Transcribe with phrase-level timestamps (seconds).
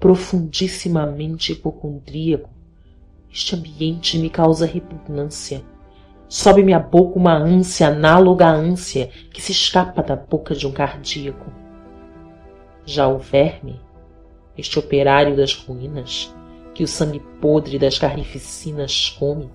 [0.00, 2.48] profundissimamente hipocondríaco.
[3.30, 5.62] Este ambiente me causa repugnância.
[6.26, 10.72] Sobe-me à boca uma ânsia análoga à ânsia que se escapa da boca de um
[10.72, 11.52] cardíaco.
[12.86, 13.78] Já o verme,
[14.56, 16.34] este operário das ruínas,
[16.74, 19.50] que o sangue podre das carnificinas come